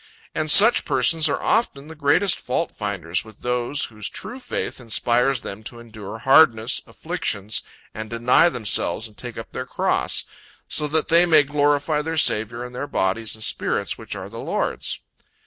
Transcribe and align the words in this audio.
And 0.33 0.49
such 0.49 0.83
persons 0.83 1.29
are 1.29 1.39
often 1.39 1.87
the 1.87 1.93
greatest 1.93 2.39
fault 2.39 2.71
finders 2.71 3.23
with 3.23 3.41
those, 3.43 3.83
whose 3.85 4.09
true 4.09 4.39
faith 4.39 4.79
inspires 4.79 5.41
them 5.41 5.61
to 5.65 5.79
endure 5.79 6.17
hardness, 6.17 6.81
afflictions 6.87 7.61
and 7.93 8.09
deny 8.09 8.49
themselves 8.49 9.05
and 9.07 9.15
take 9.15 9.37
up 9.37 9.51
their 9.51 9.67
cross, 9.67 10.25
so 10.67 10.87
that 10.87 11.09
they 11.09 11.27
may 11.27 11.43
glorify 11.43 12.01
their 12.01 12.17
Saviour 12.17 12.65
in 12.65 12.73
their 12.73 12.87
bodies 12.87 13.35
and 13.35 13.43
spirits 13.43 13.95
which 13.99 14.15
are 14.15 14.27
the 14.27 14.39
Lord's. 14.39 14.97